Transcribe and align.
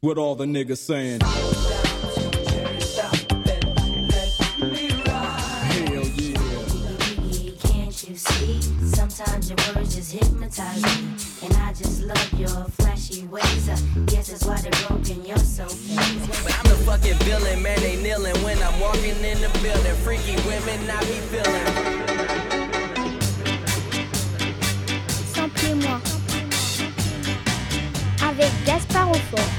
What 0.00 0.16
all 0.16 0.36
the 0.36 0.44
niggas 0.44 0.78
saying? 0.78 1.22
Sometimes 8.94 9.50
your 9.50 9.58
words 9.74 9.96
just 9.96 10.12
hypnotize 10.12 10.82
me. 10.84 10.90
And 11.42 11.52
I 11.56 11.72
just 11.72 12.04
love 12.04 12.32
your 12.34 12.48
flashy 12.78 13.26
ways. 13.26 13.68
I 13.68 13.74
guess 14.06 14.28
that's 14.28 14.44
why 14.44 14.60
they're 14.60 14.70
broken. 14.86 15.24
You're 15.24 15.36
so 15.38 15.66
fake. 15.66 16.44
But 16.44 16.56
I'm 16.56 16.70
the 16.70 16.76
fucking 16.86 17.18
villain, 17.26 17.60
man. 17.60 17.80
They 17.80 17.96
kneeling 18.00 18.40
when 18.44 18.62
I'm 18.62 18.78
walking 18.78 19.18
in 19.24 19.40
the 19.40 19.50
building. 19.60 19.96
Freaky 20.04 20.36
women, 20.46 20.88
I 20.88 21.00
be 21.00 21.18
feeling. 21.26 21.66
Samplez-moi. 25.34 26.00
Avec 28.22 28.52
Gaspard 28.64 29.08
Aufort. 29.08 29.57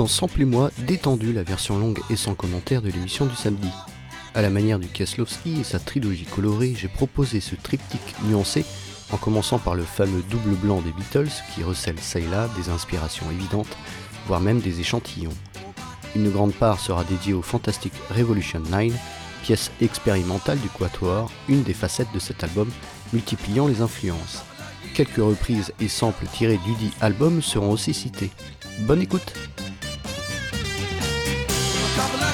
Dans 0.00 0.06
Samplez-moi 0.06 0.70
détendu, 0.86 1.34
la 1.34 1.42
version 1.42 1.78
longue 1.78 2.00
et 2.08 2.16
sans 2.16 2.34
commentaire 2.34 2.80
de 2.80 2.88
l'émission 2.88 3.26
du 3.26 3.36
samedi. 3.36 3.68
À 4.34 4.40
la 4.40 4.48
manière 4.48 4.78
du 4.78 4.88
Kieslowski 4.88 5.60
et 5.60 5.62
sa 5.62 5.78
trilogie 5.78 6.24
colorée, 6.24 6.74
j'ai 6.74 6.88
proposé 6.88 7.40
ce 7.40 7.54
triptyque 7.54 8.14
nuancé 8.24 8.64
en 9.12 9.18
commençant 9.18 9.58
par 9.58 9.74
le 9.74 9.82
fameux 9.82 10.22
double 10.30 10.54
blanc 10.54 10.80
des 10.80 10.92
Beatles 10.92 11.28
qui 11.54 11.62
recèle 11.62 11.98
ça 11.98 12.18
et 12.18 12.26
là 12.28 12.48
des 12.56 12.70
inspirations 12.70 13.30
évidentes, 13.30 13.76
voire 14.26 14.40
même 14.40 14.60
des 14.60 14.80
échantillons. 14.80 15.36
Une 16.16 16.30
grande 16.30 16.54
part 16.54 16.80
sera 16.80 17.04
dédiée 17.04 17.34
au 17.34 17.42
Fantastic 17.42 17.92
Revolution 18.08 18.62
9, 18.70 18.94
pièce 19.42 19.70
expérimentale 19.82 20.60
du 20.60 20.70
Quatuor, 20.70 21.30
une 21.46 21.62
des 21.62 21.74
facettes 21.74 22.14
de 22.14 22.20
cet 22.20 22.42
album 22.42 22.70
multipliant 23.12 23.66
les 23.66 23.82
influences. 23.82 24.44
Quelques 24.94 25.16
reprises 25.16 25.74
et 25.78 25.88
samples 25.88 26.24
tirés 26.32 26.58
du 26.64 26.72
dit 26.76 26.92
album 27.02 27.42
seront 27.42 27.72
aussi 27.72 27.92
cités. 27.92 28.30
Bonne 28.86 29.02
écoute 29.02 29.34
Desmond 31.96 32.29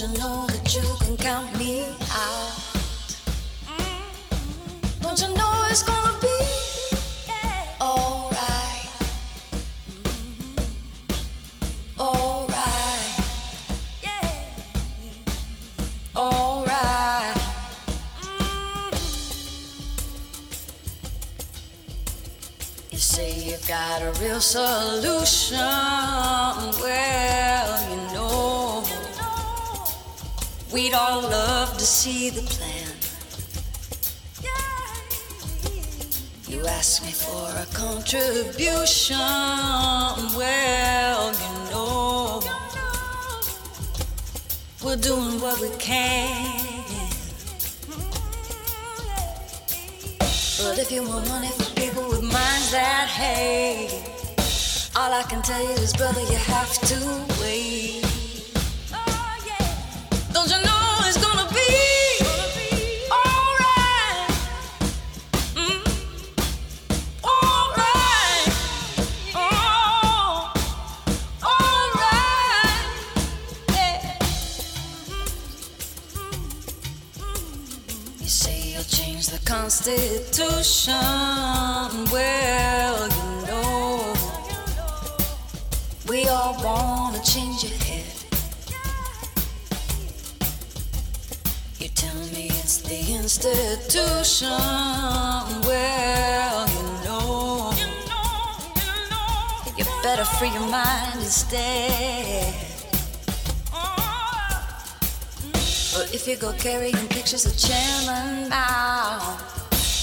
you 0.00 0.06
know 0.18 0.46
that 0.46 0.74
you 0.76 0.82
can 1.00 1.16
count 1.16 1.58
me 1.58 1.82
out? 2.12 2.52
Mm-hmm. 3.66 5.00
Don't 5.02 5.20
you 5.20 5.28
know 5.34 5.66
it's 5.70 5.82
gonna 5.82 6.16
be 6.20 6.28
alright? 7.80 8.90
Mm-hmm. 9.90 10.60
Alright. 12.00 13.16
Alright. 16.14 17.36
Mm-hmm. 18.20 18.94
You 22.92 22.98
say 22.98 23.32
you've 23.32 23.66
got 23.66 24.02
a 24.02 24.12
real 24.22 24.40
solution. 24.40 25.07
A 38.08 38.44
contribution. 38.44 39.16
Well, 40.36 41.32
you 41.32 41.70
know, 41.70 42.40
we're 44.84 44.96
doing 44.96 45.40
what 45.40 45.60
we 45.60 45.70
can. 45.78 46.84
But 50.58 50.78
if 50.78 50.90
you 50.90 51.02
want 51.02 51.28
money 51.28 51.48
for 51.48 51.74
people 51.74 52.08
with 52.08 52.22
minds 52.22 52.70
that 52.72 53.08
hate, 53.08 54.04
all 54.96 55.12
I 55.12 55.22
can 55.22 55.42
tell 55.42 55.62
you 55.62 55.70
is, 55.70 55.92
brother, 55.94 56.20
you 56.20 56.36
have 56.36 56.72
to 56.72 57.40
wait. 57.40 58.04
Don't 60.32 60.48
you 60.50 60.62
know 60.64 60.77
the 79.80 80.18
Constitution. 80.32 80.94
Well, 82.10 83.08
you 83.08 83.46
know, 83.46 84.14
we 86.08 86.26
all 86.26 86.56
wanna 86.64 87.22
change 87.22 87.62
your 87.62 87.78
head. 87.78 88.04
You 91.78 91.88
tell 91.90 92.20
me 92.34 92.46
it's 92.60 92.78
the 92.78 92.98
institution. 93.14 94.48
Well, 95.68 96.68
you 96.68 96.82
know, 97.04 97.72
you 99.76 99.84
better 100.02 100.24
free 100.24 100.50
your 100.50 100.68
mind 100.68 101.20
instead. 101.20 102.54
But 105.94 106.14
if 106.14 106.26
you 106.26 106.36
go 106.36 106.52
carrying 106.54 107.08
pictures 107.08 107.46
of 107.46 107.56
Chairman 107.56 108.48
Mao, 108.48 109.57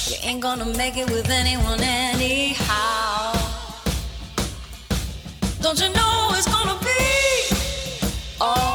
you 0.07 0.16
ain't 0.22 0.42
gonna 0.42 0.66
make 0.78 0.98
it 0.98 1.10
with 1.10 1.30
anyone 1.30 1.80
anyhow. 1.81 3.34
Don't 5.62 5.80
you 5.80 5.90
know 5.90 6.30
it's 6.34 6.48
gonna 6.48 6.78
be 6.84 8.40
alright? 8.40 8.75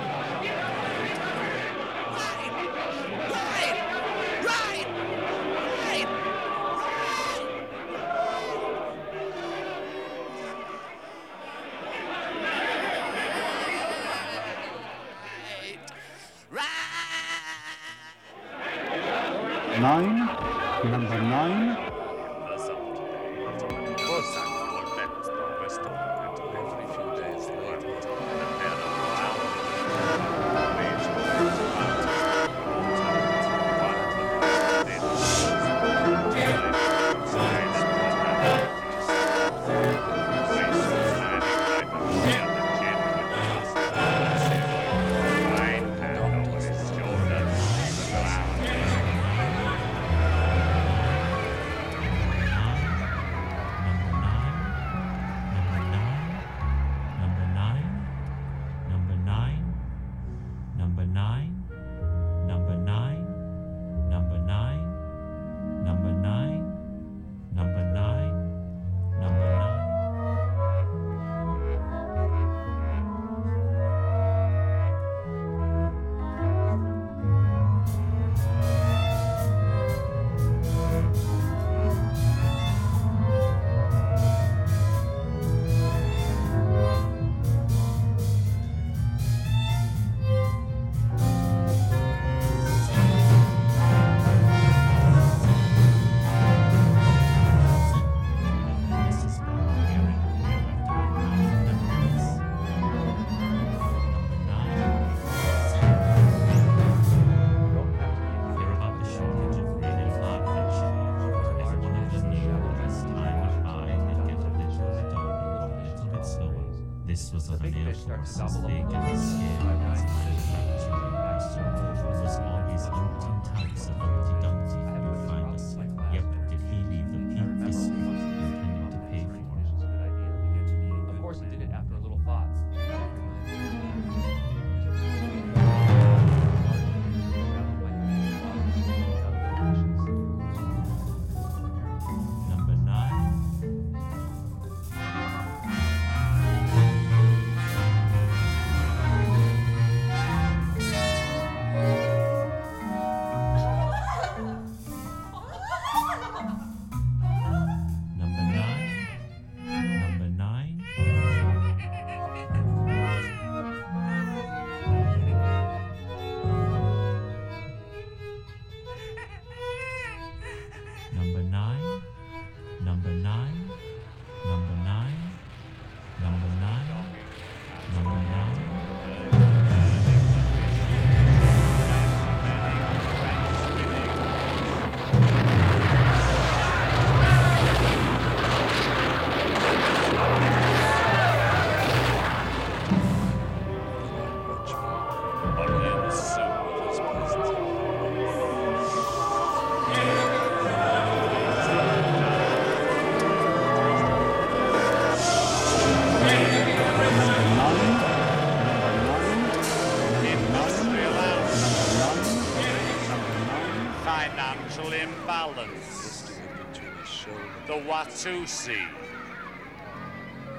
the 217.67 217.73
Watusi, 217.73 218.87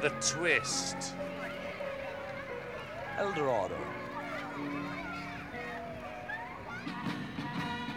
the 0.01 0.11
Twist, 0.21 1.15
Eldorado. 3.19 3.77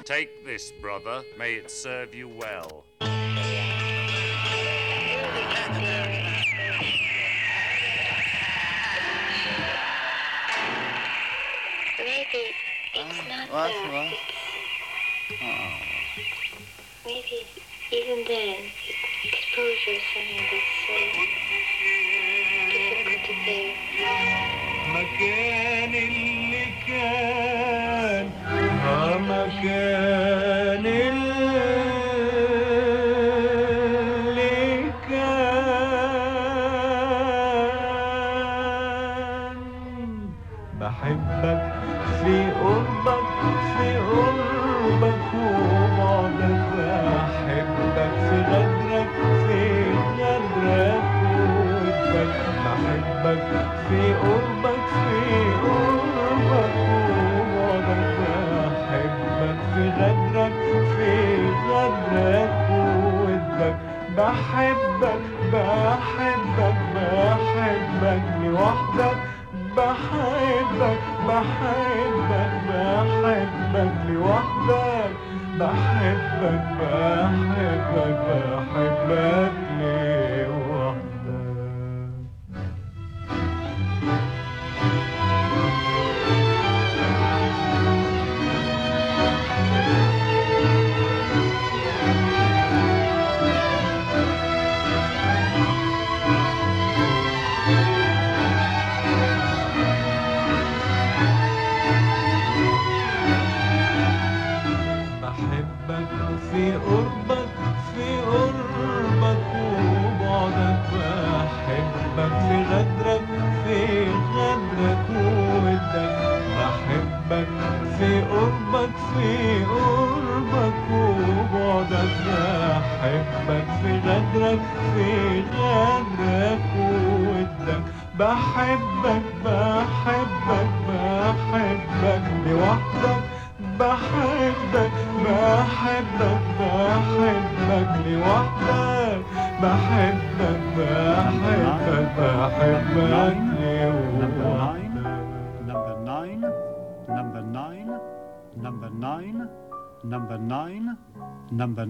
Take 0.04 0.46
this, 0.46 0.72
brother. 0.82 1.24
May 1.38 1.54
it 1.54 1.72
serve 1.72 2.14
you 2.14 2.28
well. 2.28 2.84
Maybe 11.98 12.54
it's 12.94 13.30
not 13.30 13.50
what? 13.52 13.72
What? 13.72 14.14
Maybe 17.06 17.46
even 17.92 18.24
then, 18.26 18.58
exposure 19.24 19.92
is 19.92 20.04
something 20.14 20.44
that's 20.52 20.74
so 20.88 20.96
difficult 22.72 23.24
to 23.26 23.34
bear. 23.46 23.76
مكان 24.96 25.96
اللي 25.96 26.66
كان 26.88 28.32
بحبك 64.36 65.22
بحبك 65.54 66.78
بحبك 66.96 68.24
لوحدك 68.44 69.18
بحبك 69.78 71.00
بحبك 71.28 72.54
بحبك 72.70 73.94
لوحدك 74.08 75.12
بحبك 75.60 76.66
بحبك 76.80 78.20
بحبك. 78.28 79.55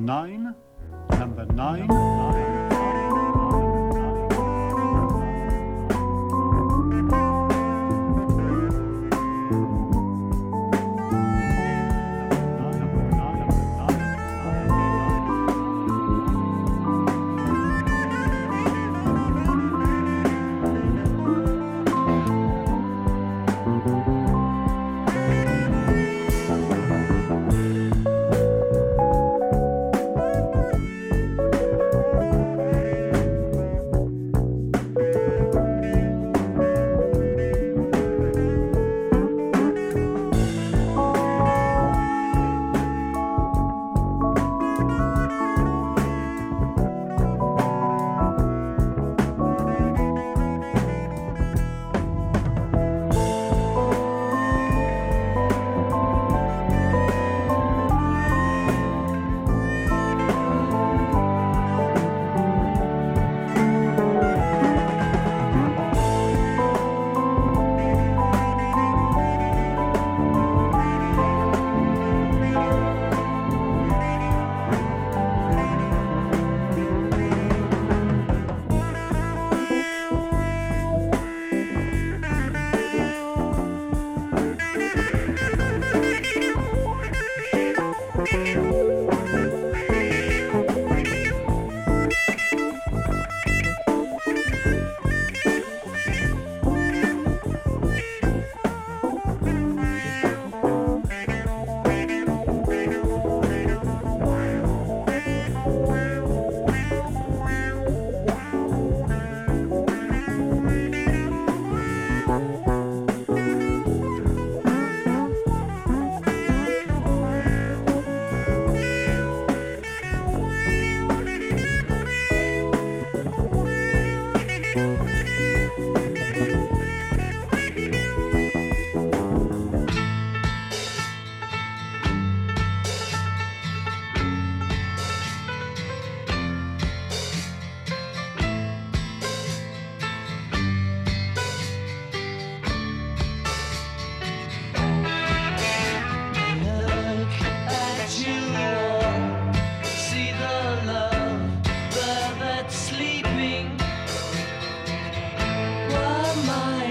9 0.05 0.34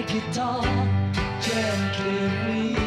guitar 0.07 0.62
gently 1.40 2.84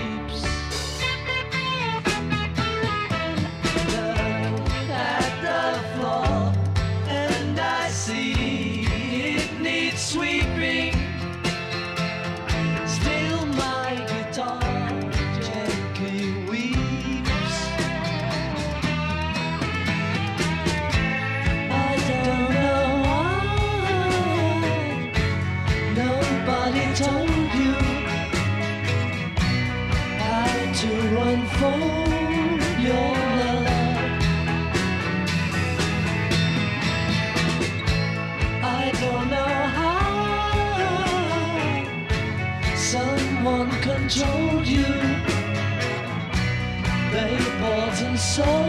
bought 48.37 48.66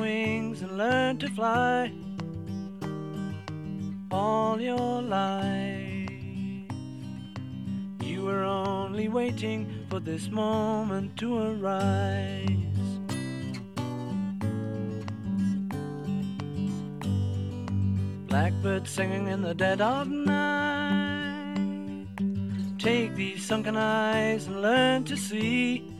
wings 0.00 0.62
and 0.62 0.78
learn 0.78 1.18
to 1.18 1.28
fly 1.28 1.92
all 4.10 4.60
your 4.60 5.02
life. 5.02 6.10
You 8.02 8.22
were 8.24 8.42
only 8.42 9.08
waiting 9.08 9.86
for 9.90 10.00
this 10.00 10.28
moment 10.30 11.16
to 11.18 11.38
arise. 11.38 12.48
Blackbird 18.26 18.88
singing 18.88 19.28
in 19.28 19.42
the 19.42 19.54
dead 19.54 19.80
of 19.80 20.08
night. 20.08 21.58
Take 22.78 23.14
these 23.14 23.44
sunken 23.44 23.76
eyes 23.76 24.46
and 24.46 24.62
learn 24.62 25.04
to 25.04 25.16
see 25.16 25.99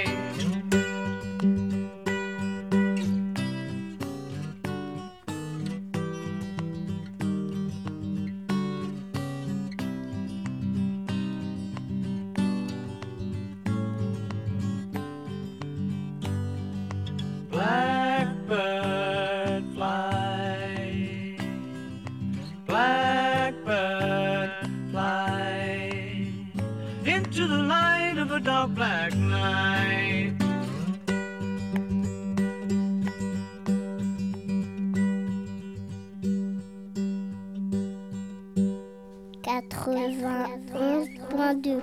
A 28.61 28.67
black 28.67 29.13
night. 29.15 30.33
Quatre-vingt-onze 39.41 41.09
point 41.29 41.61
deux. 41.63 41.81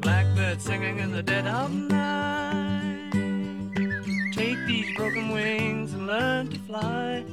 Blackbird 0.00 0.60
singing 0.60 0.98
in 0.98 1.12
the 1.12 1.22
dead 1.22 1.46
of 1.46 1.70
night. 1.72 3.12
Take 4.32 4.58
these 4.66 4.96
broken 4.96 5.28
wings 5.28 5.94
and 5.94 6.08
learn 6.08 6.48
to 6.48 6.58
fly 6.66 7.24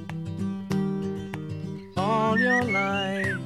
all 2.21 2.37
your 2.37 2.63
life. 2.63 3.37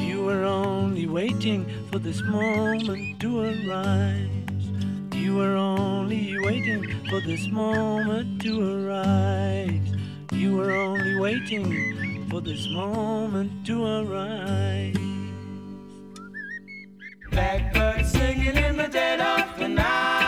You 0.00 0.24
were 0.24 0.44
only 0.44 1.06
waiting 1.06 1.60
for 1.90 1.98
this 1.98 2.22
moment 2.22 3.20
to 3.20 3.30
arise. 3.50 4.64
You 5.12 5.36
were 5.36 5.56
only 5.56 6.38
waiting 6.46 6.82
for 7.10 7.20
this 7.20 7.44
moment 7.48 8.40
to 8.44 8.52
arise. 8.74 9.88
You 10.32 10.56
were 10.56 10.72
only 10.72 11.14
waiting 11.26 11.68
for 12.30 12.40
this 12.40 12.66
moment 12.70 13.50
to 13.66 13.76
arise. 13.98 14.96
Blackbird 17.30 18.06
singing 18.06 18.56
in 18.56 18.76
the 18.78 18.88
dead 18.88 19.20
of 19.20 19.58
the 19.58 19.68
night. 19.68 20.21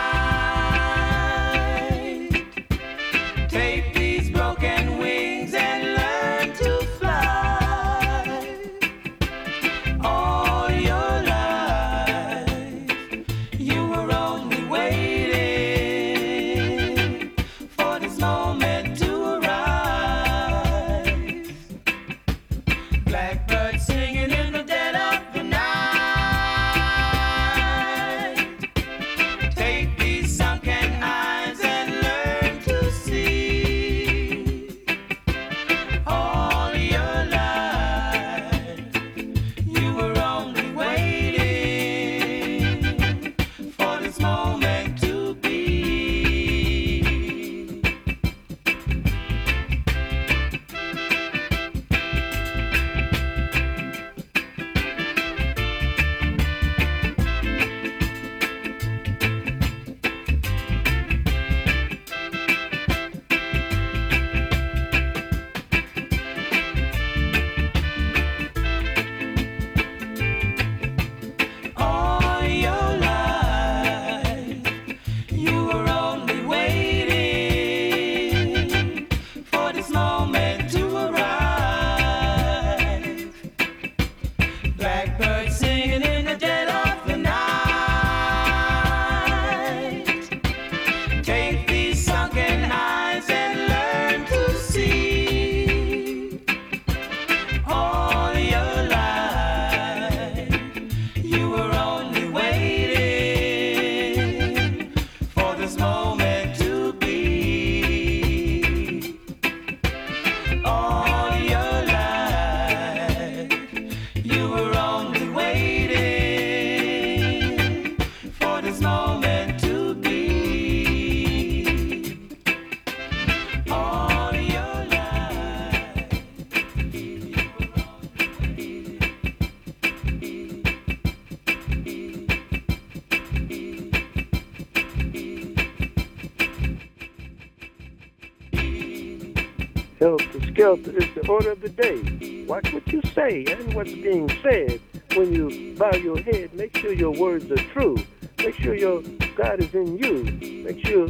Skelter 140.75 140.97
is 140.97 141.15
the 141.15 141.27
order 141.29 141.51
of 141.51 141.61
the 141.61 141.69
day. 141.69 142.45
Watch 142.47 142.73
what 142.73 142.85
you 142.91 143.01
say 143.13 143.45
and 143.45 143.73
what's 143.73 143.93
being 143.93 144.29
said. 144.43 144.81
When 145.15 145.33
you 145.33 145.75
bow 145.77 145.95
your 145.95 146.19
head, 146.19 146.53
make 146.53 146.75
sure 146.77 146.91
your 146.91 147.11
words 147.11 147.49
are 147.49 147.63
true. 147.71 147.97
Make 148.39 148.55
sure 148.55 148.75
your 148.75 149.01
God 149.37 149.61
is 149.61 149.73
in 149.73 149.97
you. 149.97 150.23
Make 150.63 150.85
sure 150.85 151.07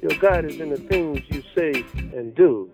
your 0.00 0.14
God 0.20 0.44
is 0.44 0.60
in 0.60 0.70
the 0.70 0.76
things 0.76 1.22
you 1.30 1.42
say 1.52 1.84
and 2.16 2.32
do. 2.36 2.67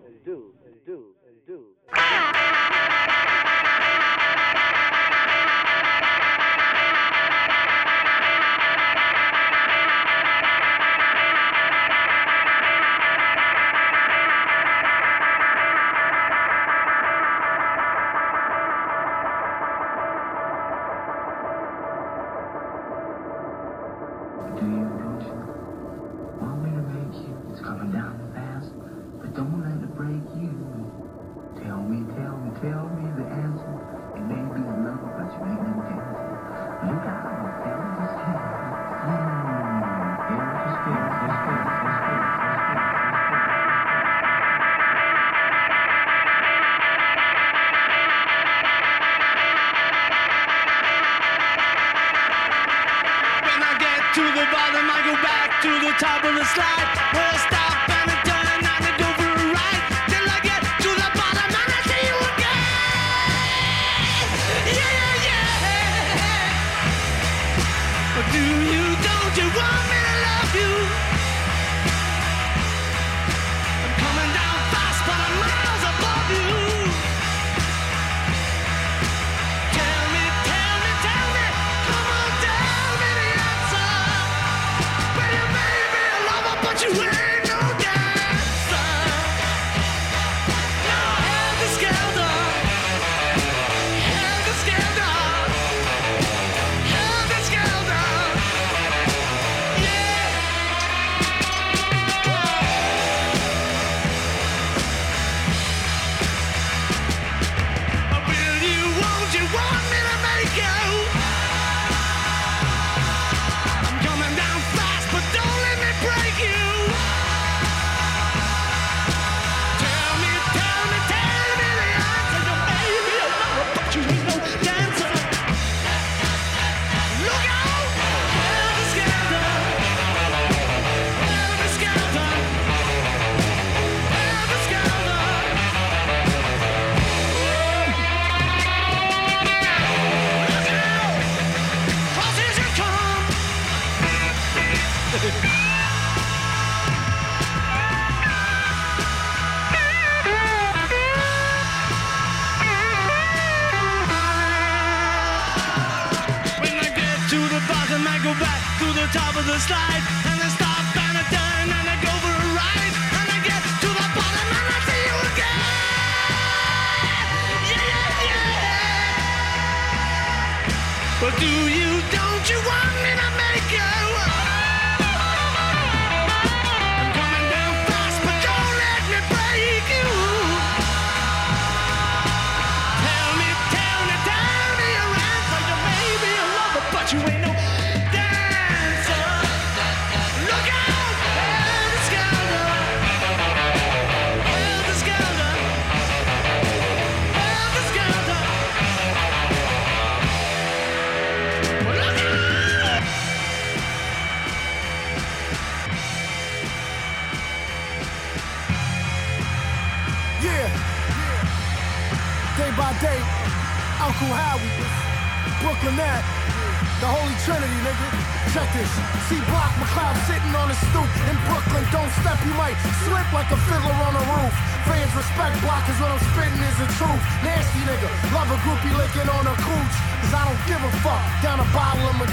You 69.37 69.43
want 69.43 69.89
me 69.89 69.97
to 70.07 70.15
love 70.23 70.55
you? 70.55 71.04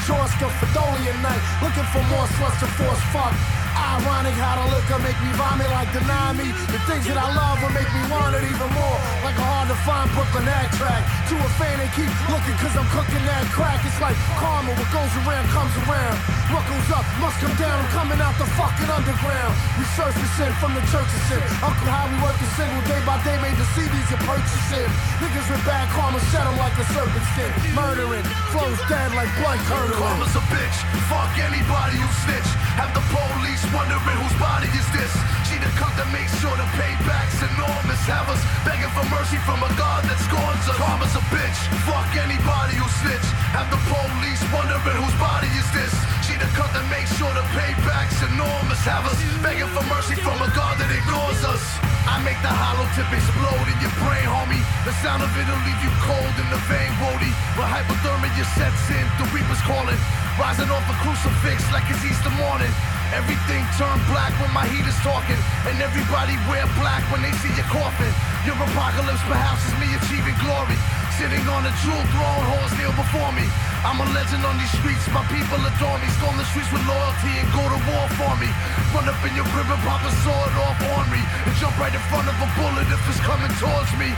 Majorska 0.02 0.50
Fedolian 0.58 1.22
night. 1.22 1.38
Looking 1.62 1.86
for 1.94 2.02
more 2.10 2.26
sluts 2.34 2.58
to 2.58 2.66
force 2.74 3.02
fuck. 3.14 3.30
Ironic 3.70 4.34
how 4.34 4.58
the 4.58 4.74
liquor 4.74 4.98
make 4.98 5.14
me 5.22 5.30
vomit 5.38 5.70
like 5.70 5.92
deny 5.94 6.34
me. 6.34 6.50
The 6.74 6.80
things 6.90 7.06
that 7.06 7.14
I 7.14 7.30
love 7.30 7.62
will 7.62 7.70
make 7.70 7.86
me 7.86 8.02
want 8.10 8.34
it 8.34 8.42
even 8.42 8.70
more. 8.74 8.98
Like 9.32 9.40
a 9.40 9.48
hard 9.48 9.68
to 9.72 9.78
find 9.88 10.12
Brooklyn 10.12 10.44
act 10.44 10.76
track. 10.76 11.00
To 11.32 11.34
a 11.40 11.50
fan 11.56 11.80
they 11.80 11.88
keep 11.96 12.12
looking 12.28 12.52
cause 12.60 12.76
I'm 12.76 12.84
cooking 12.92 13.24
that 13.24 13.48
crack. 13.48 13.80
It's 13.80 13.96
like 13.96 14.12
karma, 14.36 14.76
what 14.76 14.90
goes 14.92 15.08
around 15.24 15.48
comes 15.48 15.72
around. 15.88 16.20
What 16.52 16.68
goes 16.68 16.84
up 16.92 17.00
must 17.16 17.40
come 17.40 17.56
down. 17.56 17.80
I'm 17.80 17.88
coming 17.96 18.20
out 18.20 18.36
the 18.36 18.44
fucking 18.60 18.92
underground. 18.92 19.56
Resurfacing 19.80 20.52
from 20.60 20.76
the 20.76 20.84
church 20.92 21.08
of 21.08 21.22
sin. 21.32 21.40
Uncle 21.64 21.88
how 21.88 22.12
we 22.12 22.20
work 22.20 22.36
the 22.36 22.50
single 22.60 22.84
day 22.84 23.00
by 23.08 23.16
day 23.24 23.40
made 23.40 23.56
the 23.56 23.64
CDs 23.72 24.04
you 24.12 24.20
purchasing. 24.20 24.90
Niggas 25.24 25.48
with 25.48 25.64
bad 25.64 25.88
karma 25.96 26.20
set 26.28 26.44
'em 26.44 26.60
like 26.60 26.76
a 26.76 26.84
serpent 26.92 27.24
skin. 27.32 27.48
Murdering, 27.72 28.26
flows 28.52 28.76
dead 28.84 29.16
like 29.16 29.32
blood 29.40 29.56
curdling. 29.64 29.96
Karma's 29.96 30.36
a 30.36 30.44
bitch. 30.52 30.76
Fuck 31.08 31.32
anybody 31.40 31.96
who 31.96 32.08
snitch. 32.28 32.50
Have 32.76 32.92
the 32.92 33.04
police 33.08 33.64
wondering 33.72 34.18
whose 34.20 34.36
body 34.36 34.68
is 34.76 34.88
this. 34.92 35.12
She 35.52 35.60
the 35.60 35.68
cunt 35.76 35.92
that 36.00 36.08
makes 36.16 36.32
sure 36.40 36.56
the 36.56 36.64
payback's 36.80 37.44
enormous. 37.44 38.00
Have 38.08 38.24
us 38.32 38.40
begging 38.64 38.88
for 38.96 39.04
mercy 39.12 39.36
from 39.44 39.60
a 39.60 39.68
God 39.76 40.00
that 40.08 40.16
scorns 40.24 40.64
us. 40.64 40.80
Karma's 40.80 41.12
a 41.12 41.20
bitch. 41.28 41.60
Fuck 41.84 42.08
anybody 42.16 42.80
who 42.80 42.88
snitch. 43.04 43.28
Have 43.52 43.68
the 43.68 43.76
police 43.84 44.40
wondering 44.48 44.96
whose 44.96 45.12
body 45.20 45.52
is 45.52 45.68
this. 45.76 45.92
She 46.24 46.40
the 46.40 46.48
cunt 46.56 46.72
that 46.72 46.88
makes 46.88 47.12
sure 47.20 47.28
the 47.36 47.44
payback's 47.52 48.24
enormous. 48.32 48.80
Have 48.88 49.04
us 49.04 49.20
begging 49.44 49.68
for 49.76 49.84
mercy 49.92 50.16
from 50.24 50.40
a 50.40 50.48
God 50.56 50.80
that 50.80 50.88
ignores 50.88 51.44
us. 51.44 51.60
I 52.08 52.16
make 52.24 52.40
the 52.40 52.48
hollow 52.48 52.88
tip 52.96 53.12
explode 53.12 53.68
in 53.68 53.76
your 53.84 53.92
brain, 54.00 54.24
homie. 54.24 54.64
The 54.88 54.96
sound 55.04 55.20
of 55.20 55.28
it'll 55.36 55.52
leave 55.68 55.80
you 55.84 55.92
cold 56.00 56.32
in 56.40 56.48
the 56.48 56.60
vein, 56.64 56.96
Wody. 57.04 57.28
When 57.60 57.68
hypothermia 57.68 58.48
sets 58.56 58.88
in, 58.88 59.04
the 59.20 59.28
reaper's 59.36 59.60
calling. 59.68 60.00
Rising 60.40 60.72
off 60.72 60.88
a 60.88 60.96
crucifix 61.04 61.60
like 61.76 61.84
it's 61.92 62.00
Easter 62.08 62.32
morning. 62.40 62.72
Everything 63.12 63.60
turned 63.76 64.00
black 64.08 64.32
when 64.40 64.48
my 64.56 64.64
heat 64.64 64.88
is 64.88 64.96
talking. 65.04 65.36
And 65.68 65.76
everybody 65.84 66.32
wear 66.48 66.64
black 66.80 67.04
when 67.12 67.20
they 67.20 67.32
see 67.44 67.52
your 67.52 67.68
coffin. 67.68 68.08
Your 68.48 68.56
apocalypse 68.56 69.20
perhaps 69.28 69.60
is 69.68 69.74
me 69.76 69.92
achieving 70.00 70.36
glory. 70.40 70.80
Sitting 71.20 71.44
on 71.44 71.60
a 71.68 71.72
jewel 71.84 72.04
throne, 72.08 72.44
horse 72.56 72.72
kneel 72.80 72.94
before 72.96 73.32
me. 73.36 73.44
I'm 73.84 74.00
a 74.00 74.08
legend 74.16 74.48
on 74.48 74.56
these 74.56 74.72
streets, 74.80 75.04
my 75.12 75.20
people 75.28 75.60
adore 75.60 76.00
me. 76.00 76.08
Storm 76.16 76.40
the 76.40 76.46
streets 76.48 76.72
with 76.72 76.80
loyalty 76.88 77.32
and 77.36 77.46
go 77.52 77.60
to 77.68 77.78
war 77.84 78.06
for 78.16 78.32
me. 78.40 78.48
Run 78.96 79.04
up 79.04 79.20
in 79.28 79.36
your 79.36 79.44
crib 79.52 79.68
and 79.68 79.82
pop 79.84 80.00
a 80.08 80.12
sword 80.24 80.52
off 80.56 80.80
on 80.96 81.04
me. 81.12 81.20
And 81.20 81.52
jump 81.60 81.76
right 81.76 81.92
in 81.92 82.00
front 82.08 82.32
of 82.32 82.36
a 82.40 82.48
bullet 82.56 82.88
if 82.88 83.02
it's 83.12 83.20
coming 83.20 83.52
towards 83.60 83.92
me. 84.00 84.08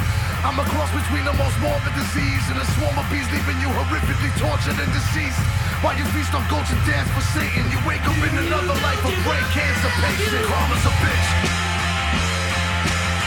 I'm 0.47 0.55
a 0.55 0.67
cross 0.71 0.93
between 0.95 1.27
the 1.27 1.35
most 1.35 1.59
morbid 1.59 1.99
disease 1.99 2.45
and 2.55 2.63
a 2.63 2.67
swarm 2.79 2.95
of 2.95 3.07
bees 3.11 3.27
leaving 3.35 3.59
you 3.59 3.75
horrifically 3.75 4.31
tortured 4.39 4.79
and 4.79 4.91
deceased. 4.95 5.43
While 5.83 5.99
you 5.99 6.07
feast 6.15 6.31
on 6.31 6.47
goats 6.47 6.71
and 6.71 6.81
dance 6.87 7.11
for 7.11 7.27
Satan, 7.35 7.65
you 7.75 7.81
wake 7.83 8.07
up 8.07 8.17
in 8.23 8.33
another 8.39 8.77
life 8.87 9.03
a 9.03 9.11
brain 9.27 9.47
cancer 9.51 9.93
patient. 9.99 10.47
Karma's 10.47 10.85
a 10.87 10.93
bitch. 11.03 11.29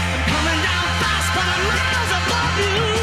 I'm 0.07 0.23
Coming 0.23 0.59
down 0.63 0.87
fast, 1.03 1.29
but 1.35 1.45
I'm 1.51 1.61
miles 1.67 2.11
above 2.15 2.55
you. 2.63 2.96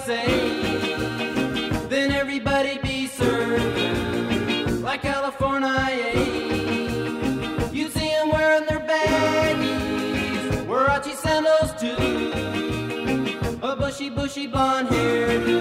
say 0.00 0.26
then 1.88 2.10
everybody'd 2.10 2.80
be 2.82 3.06
served 3.06 4.80
like 4.80 5.02
California. 5.02 6.12
You'd 7.72 7.92
see 7.92 8.08
them 8.08 8.30
wearing 8.30 8.66
their 8.66 8.80
baggies, 8.80 10.66
Warachi 10.66 11.14
sandals 11.16 11.72
too, 11.82 11.98
a 13.62 13.76
bushy, 13.76 14.08
bushy 14.08 14.46
blonde 14.46 14.88
hairdo. 14.88 15.59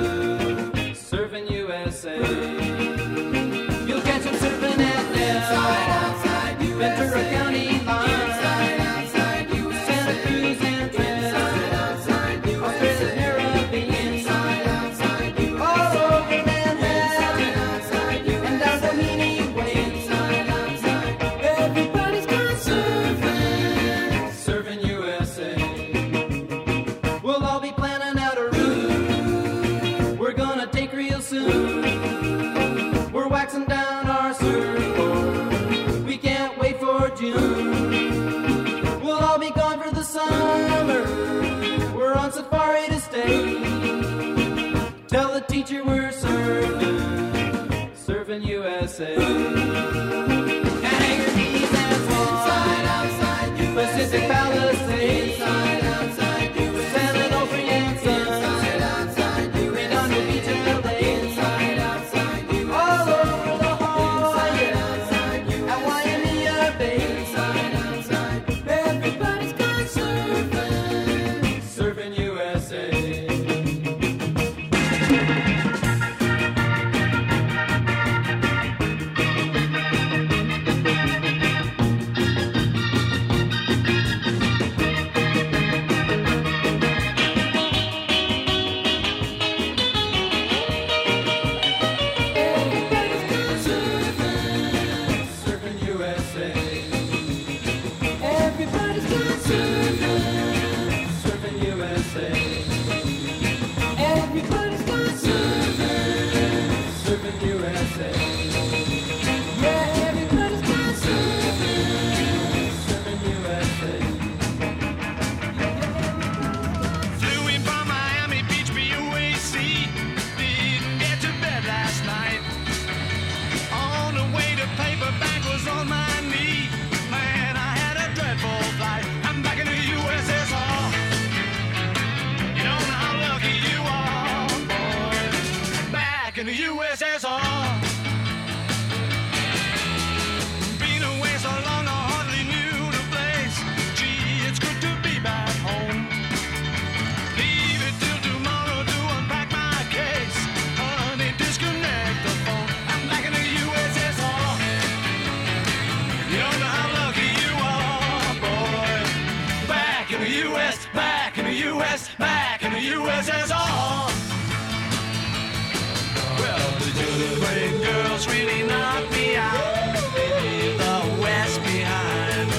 girls 168.20 168.36
really 168.36 168.63
not 168.63 169.09
me 169.11 169.36
out. 169.36 169.95
Leave 170.41 170.78
the 170.78 171.22
West 171.22 171.61
behind. 171.61 172.49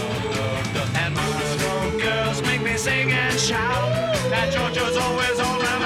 And 0.97 1.17
Moonsville 1.17 2.01
girls 2.01 2.43
make 2.43 2.63
me 2.63 2.77
sing 2.77 3.13
and 3.13 3.39
shout 3.39 3.93
that 4.31 4.53
Georgia's 4.53 4.97
always 4.97 5.39
on 5.41 5.59
my 5.59 5.80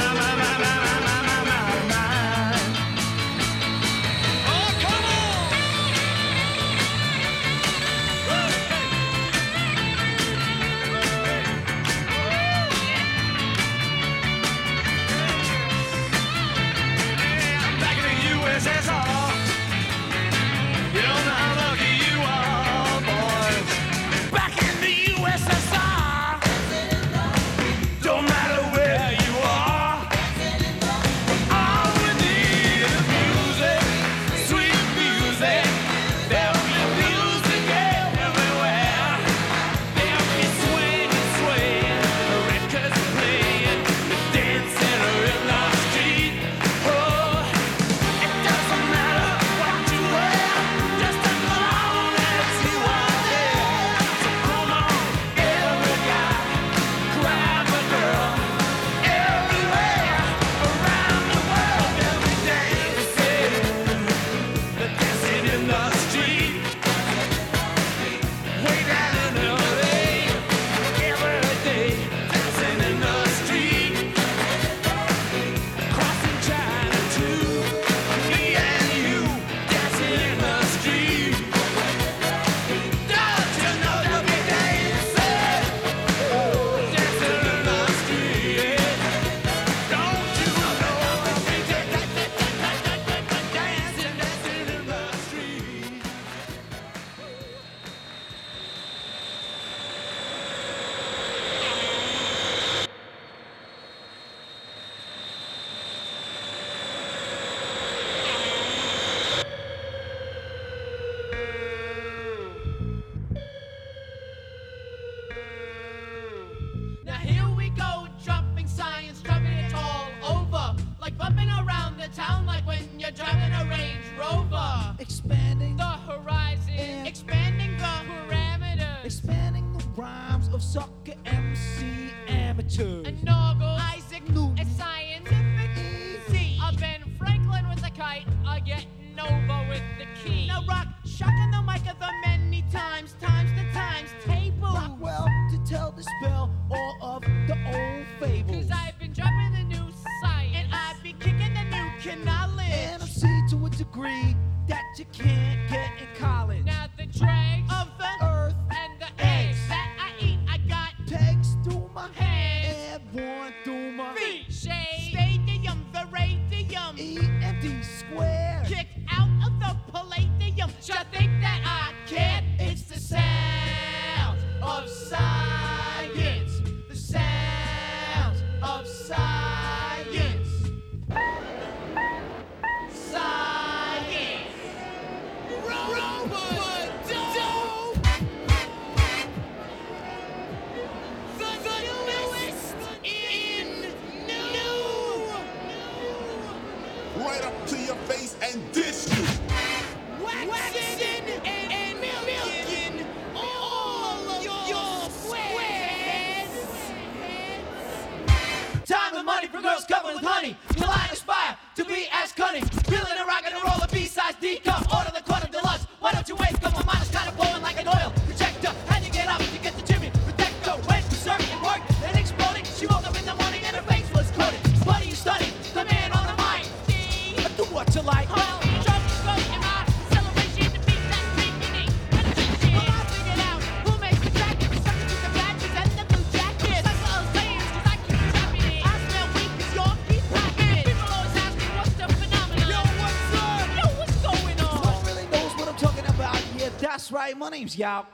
My 247.33 247.49
name's 247.49 247.79
Yao. 247.79 248.07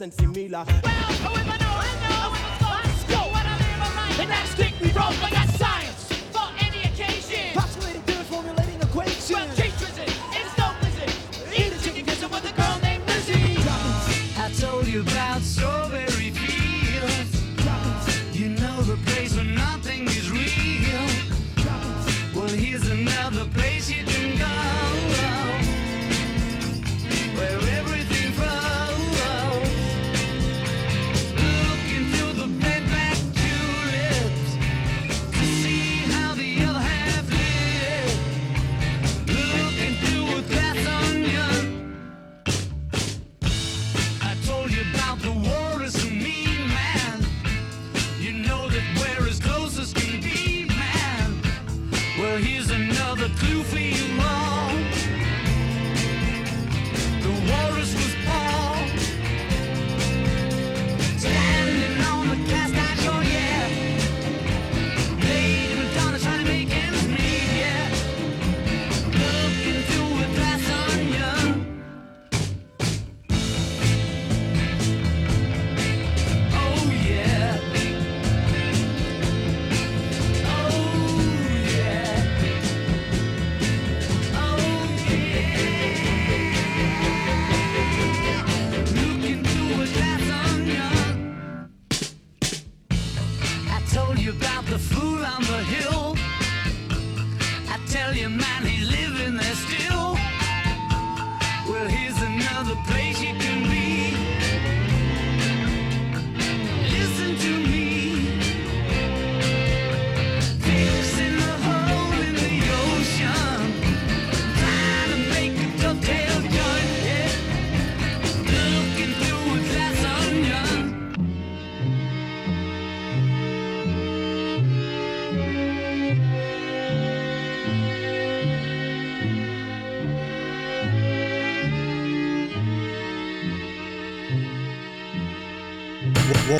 and 0.00 0.14
familiar. 0.14 0.50
Well, 0.50 0.66
however, 1.24 1.56
no, 1.58 1.70
I 1.70 1.92
know. 2.08 2.78
Let's 2.84 3.04
go. 3.04 4.22
The 4.22 4.26
next 4.26 4.54
kick 4.54 4.74
we 4.80 4.90
roll 4.92 5.12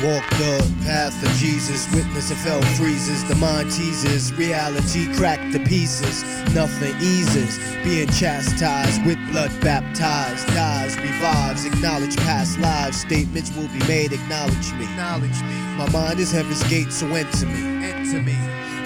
Walk 0.01 0.23
the 0.29 0.75
path 0.85 1.21
of 1.21 1.29
Jesus, 1.33 1.93
witness 1.93 2.31
of 2.31 2.37
hell 2.37 2.61
freezes. 2.77 3.21
The 3.27 3.35
mind 3.35 3.69
teases, 3.69 4.31
reality 4.31 5.13
cracked 5.15 5.51
to 5.51 5.59
pieces. 5.59 6.23
Nothing 6.55 6.95
eases, 7.01 7.59
being 7.83 8.07
chastised 8.07 9.05
with 9.05 9.17
blood 9.29 9.51
baptized. 9.59 10.47
Dies, 10.47 10.95
revives, 10.95 11.65
acknowledge 11.65 12.15
past 12.17 12.57
lives. 12.59 13.01
Statements 13.01 13.53
will 13.57 13.67
be 13.67 13.85
made, 13.89 14.13
acknowledge 14.13 14.71
me. 14.75 14.85
Acknowledge 14.85 15.41
me. 15.43 15.55
My 15.75 15.89
mind 15.91 16.21
is 16.21 16.31
heaven's 16.31 16.63
gate, 16.69 16.93
so 16.93 17.05
enter 17.07 17.47
me. 17.47 17.85
Enter 17.85 18.21
me. 18.21 18.37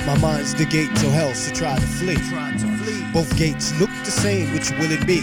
My 0.08 0.18
mind's 0.18 0.56
the 0.56 0.66
gate 0.66 0.96
to 0.96 1.10
hell, 1.12 1.36
so 1.36 1.54
try 1.54 1.76
to 1.76 1.82
flee. 1.82 2.16
Try 2.16 2.54
to 2.54 2.78
flee. 2.78 3.06
Both 3.14 3.38
gates 3.38 3.72
look 3.80 3.92
the 4.04 4.10
same, 4.12 4.52
which 4.52 4.72
will 4.72 4.92
it 4.92 5.06
be? 5.06 5.22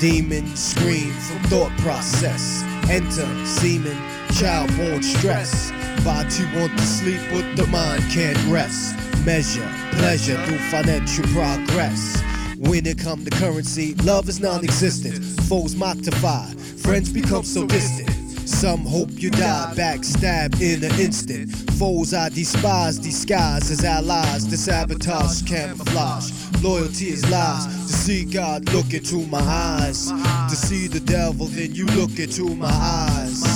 Demons 0.00 0.58
scream 0.58 1.12
from 1.12 1.42
thought 1.50 1.76
process. 1.80 2.62
Enter 2.88 3.28
semen, 3.46 3.96
child 4.40 4.74
born 4.78 5.02
stress. 5.02 5.70
Body 6.02 6.44
want 6.58 6.72
to 6.78 6.86
sleep, 6.86 7.20
but 7.30 7.56
the 7.56 7.66
mind 7.66 8.02
can't 8.10 8.38
rest. 8.46 8.96
Measure 9.26 9.68
pleasure 9.92 10.42
through 10.46 10.58
financial 10.70 11.24
progress. 11.24 12.22
When 12.56 12.86
it 12.86 12.98
come 12.98 13.22
to 13.26 13.30
currency, 13.30 13.94
love 13.96 14.30
is 14.30 14.40
non-existent. 14.40 15.22
Foes 15.42 15.76
modify, 15.76 16.46
friends 16.82 17.12
become 17.12 17.44
so 17.44 17.66
distant. 17.66 18.08
Some 18.48 18.80
hope 18.80 19.10
you 19.12 19.30
die, 19.30 19.74
backstab 19.76 20.58
in 20.62 20.82
an 20.84 20.98
instant. 20.98 21.50
Foes 21.72 22.14
I 22.14 22.30
despise, 22.30 22.98
disguise 22.98 23.70
as 23.70 23.84
allies. 23.84 24.48
The 24.48 24.56
sabotage 24.56 25.42
camouflage. 25.42 26.32
Loyalty 26.62 27.10
is 27.10 27.28
lies. 27.30 27.66
To 27.66 27.92
see 27.92 28.24
God 28.24 28.72
look 28.72 28.94
into 28.94 29.26
my 29.26 29.40
eyes. 29.40 30.10
To 30.10 30.56
see 30.56 30.88
the 30.88 31.00
devil, 31.00 31.46
then 31.46 31.74
you 31.74 31.84
look 31.86 32.18
into 32.18 32.54
my 32.54 32.68
eyes. 32.70 33.49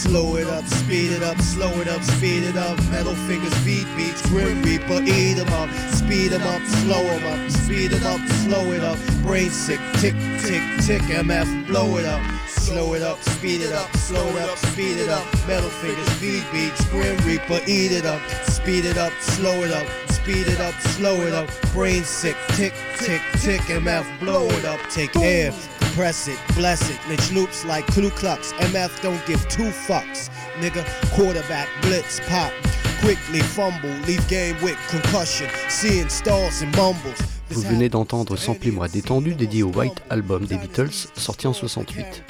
Slow 0.00 0.36
it 0.36 0.46
up, 0.46 0.66
speed 0.66 1.12
it 1.12 1.22
up, 1.22 1.38
slow 1.42 1.70
it 1.80 1.88
up, 1.88 2.02
speed 2.02 2.42
it 2.44 2.56
up. 2.56 2.78
Metal 2.90 3.14
fingers, 3.28 3.54
beat 3.64 3.86
beats, 3.96 4.22
grim 4.28 4.62
reaper, 4.62 5.02
eat 5.02 5.38
'em 5.38 5.52
up. 5.52 5.68
Speed 5.92 6.32
'em 6.32 6.42
up, 6.42 6.62
slow 6.80 7.04
'em 7.14 7.24
up, 7.32 7.50
speed 7.50 7.92
'em 7.92 8.06
up, 8.06 8.20
slow 8.42 8.72
it 8.72 8.82
up. 8.82 8.98
Brain 9.22 9.50
sick, 9.50 9.80
tick, 10.00 10.14
tick, 10.42 10.62
tick, 10.86 11.02
MF, 11.10 11.48
blow 11.66 11.98
it 11.98 12.06
up. 12.06 12.22
Slow 12.48 12.94
it 12.94 13.02
up, 13.02 13.18
speed 13.22 13.60
it 13.60 13.72
up, 13.72 13.94
slow 13.96 14.26
it 14.36 14.48
up, 14.48 14.58
speed 14.72 14.96
it 14.96 15.08
up. 15.08 15.26
Metal 15.46 15.70
fingers, 15.82 16.08
beat 16.20 16.44
beats, 16.52 16.82
grim 16.86 17.16
reaper, 17.26 17.60
eat 17.66 17.92
it 17.92 18.06
up. 18.06 18.20
Speed 18.48 18.84
it 18.86 18.96
up, 18.96 19.12
slow 19.20 19.56
it 19.64 19.72
up, 19.72 19.86
speed 20.10 20.46
it 20.48 20.60
up, 20.60 20.74
slow 20.96 21.16
it 21.26 21.34
up. 21.34 21.48
Brain 21.74 22.04
sick, 22.04 22.36
tick, 22.56 22.72
tick, 22.98 23.22
tick, 23.42 23.62
MF, 23.68 24.06
blow 24.20 24.46
it 24.46 24.64
up. 24.64 24.80
Take 24.90 25.14
air, 25.16 25.52
compress 25.90 26.28
it, 26.28 26.38
bless 26.54 26.88
it. 26.88 26.98
Lynch 27.08 27.32
loops 27.32 27.64
like 27.64 27.86
Ku 27.88 28.10
Klux. 28.10 28.52
MF 28.58 29.02
don't 29.02 29.24
give 29.26 29.46
two 29.48 29.70
fucks. 29.70 30.30
Nigga, 30.60 30.84
quarterback, 31.14 31.68
blitz, 31.82 32.20
pop. 32.28 32.52
Quickly 33.00 33.40
fumble, 33.40 33.90
leave 34.06 34.26
game 34.28 34.56
with 34.62 34.76
concussion. 34.88 35.48
Seeing 35.68 36.08
stalls 36.08 36.62
and 36.62 36.74
mumbles. 36.76 37.18
Vous 37.50 37.62
venez 37.62 37.88
d'entendre 37.88 38.36
Samplez-moi 38.36 38.86
détendu 38.86 39.34
dédié 39.34 39.64
au 39.64 39.72
White 39.72 40.02
Album 40.08 40.46
des 40.46 40.56
Beatles 40.56 41.08
sorti 41.16 41.48
en 41.48 41.52
68. 41.52 42.22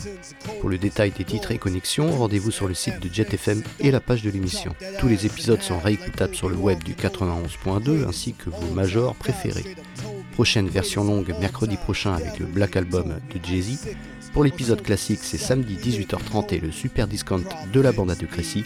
Pour 0.60 0.70
le 0.70 0.78
détail 0.78 1.10
des 1.10 1.24
titres 1.24 1.50
et 1.50 1.58
connexions, 1.58 2.10
rendez-vous 2.10 2.50
sur 2.50 2.66
le 2.66 2.72
site 2.72 3.00
de 3.00 3.12
Jet 3.12 3.34
FM 3.34 3.62
et 3.80 3.90
la 3.90 4.00
page 4.00 4.22
de 4.22 4.30
l'émission. 4.30 4.74
Tous 4.98 5.08
les 5.08 5.26
épisodes 5.26 5.60
sont 5.60 5.78
réécoutables 5.78 6.34
sur 6.34 6.48
le 6.48 6.56
web 6.56 6.82
du 6.82 6.94
91.2 6.94 8.08
ainsi 8.08 8.32
que 8.32 8.48
vos 8.48 8.72
majors 8.72 9.14
préférés. 9.14 9.76
Prochaine 10.32 10.68
version 10.68 11.04
longue 11.04 11.34
mercredi 11.40 11.76
prochain 11.76 12.14
avec 12.14 12.38
le 12.38 12.46
Black 12.46 12.76
Album 12.76 13.16
de 13.34 13.40
Jay-Z. 13.44 13.88
Pour 14.32 14.44
l'épisode 14.44 14.82
classique, 14.82 15.20
c'est 15.22 15.38
samedi 15.38 15.76
18h30 15.76 16.54
et 16.54 16.60
le 16.60 16.70
super 16.70 17.08
discount 17.08 17.42
de 17.72 17.80
la 17.80 17.92
bande 17.92 18.10
à 18.12 18.14
de 18.14 18.26
Crécy, 18.26 18.64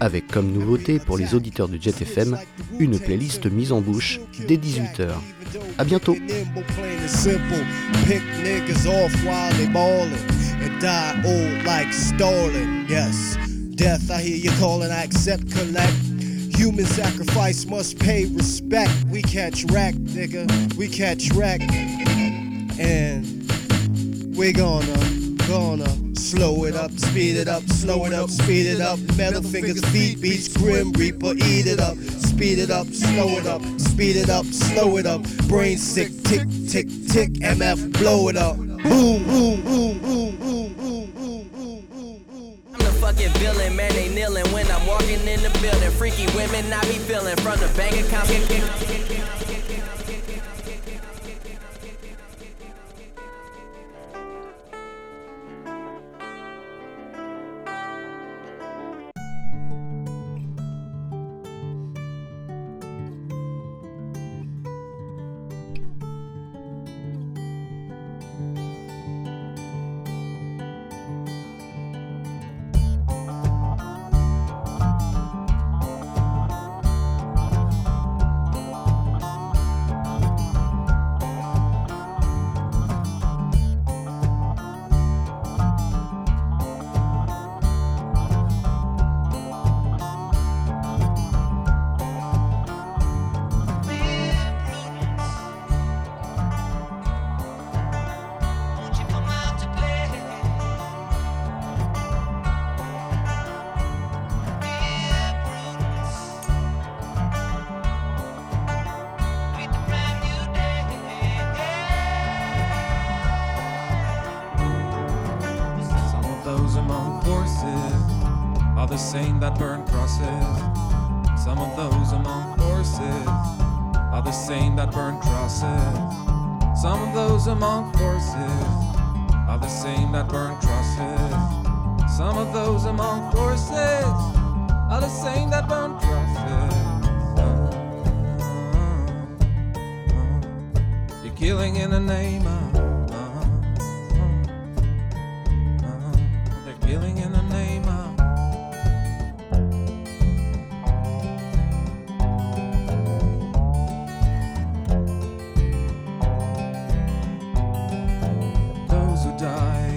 avec 0.00 0.26
comme 0.26 0.50
nouveauté 0.50 0.98
pour 0.98 1.16
les 1.16 1.34
auditeurs 1.34 1.68
de 1.68 1.80
Jet 1.80 2.02
FM, 2.02 2.36
une 2.80 2.98
playlist 2.98 3.46
mise 3.46 3.70
en 3.72 3.80
bouche 3.80 4.20
dès 4.48 4.56
18h. 4.56 5.10
À 5.78 5.84
bientôt. 5.84 6.16
Human 16.56 16.86
sacrifice 16.86 17.66
must 17.66 17.98
pay 17.98 18.24
respect. 18.24 18.90
We 19.10 19.20
catch 19.20 19.64
wreck, 19.64 19.94
nigga, 19.94 20.74
we 20.76 20.88
catch 20.88 21.30
wreck. 21.32 21.60
And 22.80 23.46
we 24.34 24.52
gonna, 24.52 24.96
gonna 25.46 26.16
slow 26.16 26.64
it 26.64 26.74
up, 26.74 26.90
speed 26.92 27.36
it 27.36 27.46
up, 27.46 27.62
slow 27.64 28.06
it 28.06 28.14
up, 28.14 28.30
speed 28.30 28.66
it 28.66 28.80
up. 28.80 28.98
Metal 29.18 29.42
fingers, 29.42 29.84
feet 29.90 30.20
beats, 30.22 30.48
grim 30.56 30.92
reaper, 30.92 31.34
eat 31.34 31.66
it 31.66 31.78
up. 31.78 31.98
Speed 31.98 32.58
it 32.58 32.70
up, 32.70 32.86
slow 32.86 33.28
it 33.36 33.46
up, 33.46 33.62
speed 33.78 34.16
it 34.16 34.30
up, 34.30 34.46
slow 34.46 34.96
it 34.96 35.04
up. 35.04 35.22
Brain 35.48 35.76
sick, 35.76 36.10
tick, 36.24 36.48
tick, 36.68 36.88
tick, 37.08 37.32
MF, 37.34 37.92
blow 37.98 38.28
it 38.28 38.36
up. 38.36 38.56
Boom, 38.56 39.24
boom, 39.24 39.62
boom, 39.62 39.98
boom, 39.98 40.36
boom, 40.36 40.65
Fucking 43.06 43.30
villain, 43.34 43.76
man. 43.76 43.92
They 43.92 44.08
kneeling 44.08 44.44
when 44.52 44.68
I'm 44.68 44.84
walking 44.84 45.20
in 45.28 45.40
the 45.40 45.56
building. 45.62 45.92
Freaky 45.92 46.26
women, 46.34 46.72
I 46.72 46.80
be 46.86 46.98
feeling 46.98 47.36
from 47.36 47.56
the 47.60 47.68
bank 47.76 47.94
account. 48.04 49.45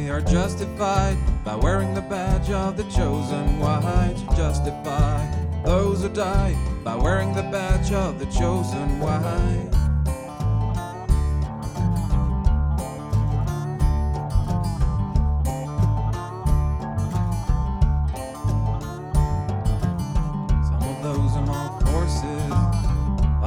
Are 0.09 0.21
justified 0.21 1.17
by 1.45 1.55
wearing 1.55 1.93
the 1.93 2.01
badge 2.01 2.49
of 2.49 2.77
the 2.77 2.83
chosen. 2.85 3.59
Why 3.59 4.15
to 4.17 4.35
justify 4.35 5.23
those 5.63 6.01
who 6.01 6.09
die 6.09 6.57
by 6.83 6.95
wearing 6.95 7.33
the 7.35 7.43
badge 7.43 7.91
of 7.91 8.17
the 8.17 8.25
chosen? 8.25 8.99
Why? 8.99 9.69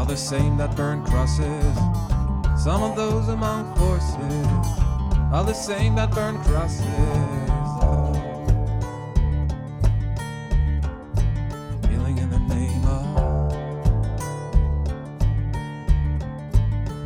the 0.09 0.19
same 0.19 0.59
that 0.59 0.77
burn 0.77 1.03
crosses. 1.07 1.75
Some 2.63 2.83
of 2.83 2.97
those 2.97 3.29
among 3.29 3.75
forces 3.77 4.82
are 5.33 5.45
the 5.45 5.55
same 5.55 5.95
that 5.95 6.11
burn 6.11 6.37
crosses. 6.43 6.85
Killing 11.89 12.19
in 12.19 12.29
the 12.29 12.39
name 12.55 12.85
of. 12.85 13.53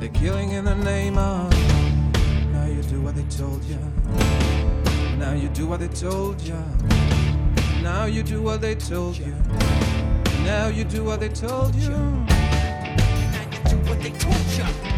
They're 0.00 0.08
killing 0.08 0.50
in 0.50 0.64
the 0.64 0.74
name 0.74 1.16
of. 1.18 1.52
Now 2.52 2.66
you 2.66 2.82
do 2.82 3.00
what 3.00 3.14
they 3.14 3.22
told 3.24 3.62
you. 3.64 3.78
Now 5.18 5.32
you 5.32 5.48
do 5.48 5.68
what 5.68 5.78
they 5.78 5.88
told 5.88 6.40
you. 6.40 6.58
Now 7.80 8.06
you 8.06 8.24
do 8.24 8.42
what 8.42 8.60
they 8.60 8.74
told 8.74 9.16
you. 9.16 9.36
Now 10.44 10.66
you 10.66 10.82
do 10.82 11.04
what 11.04 11.20
they 11.20 11.28
told 11.28 11.76
you. 11.76 11.90
Now 11.90 12.26
you 13.52 13.60
do 13.70 13.76
what 13.88 14.00
they 14.02 14.10
told 14.10 14.46
ya. 14.58 14.95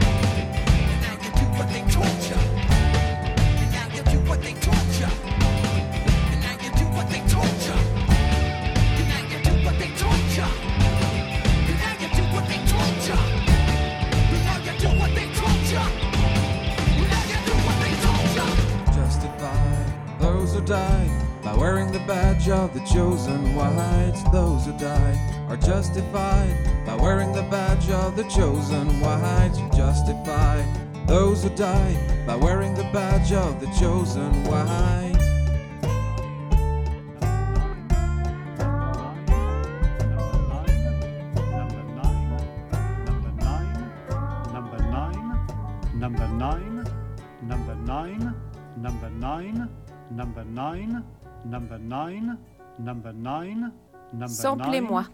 Badge 22.09 22.49
of 22.49 22.73
the 22.73 22.81
chosen 22.87 23.55
whites. 23.55 24.23
Those 24.33 24.65
who 24.65 24.73
die 24.79 25.47
are 25.51 25.59
justified 25.59 26.57
by 26.87 26.97
wearing 26.97 27.33
the 27.35 27.43
badge 27.43 27.91
of 27.91 28.17
the 28.17 28.23
chosen 28.25 28.99
whites. 28.99 29.59
You 29.59 29.69
justify 29.77 30.65
those 31.07 31.43
who 31.43 31.51
die 31.51 32.25
by 32.27 32.35
wearing 32.35 32.73
the 32.73 32.89
badge 32.95 33.33
of 33.33 33.61
the 33.61 33.67
chosen 33.79 34.33
whites. 34.45 35.19
Number 46.01 46.25
nine, 46.25 46.25
number 46.25 46.25
nine, 46.25 46.87
number 47.47 47.75
nine, 47.75 47.77
number 47.77 47.77
nine, 47.77 47.77
number 47.77 47.77
nine, 47.77 48.35
number 48.79 49.11
nine, 49.11 49.11
number 49.11 49.11
nine, 49.11 49.69
number 50.11 50.45
nine. 50.45 51.05
Samplez-moi. 54.27 55.05